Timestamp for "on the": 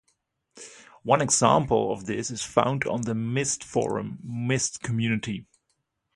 2.85-3.13